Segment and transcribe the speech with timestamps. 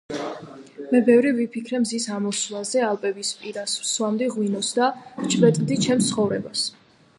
[0.93, 4.91] მე ბევრი ვიფიქრე მზის ამოსვლაზე ალპების პირას ვსვამდი ღვინოს და
[5.23, 6.69] ვჭვრეტდი ჩემს ცხოვრებას.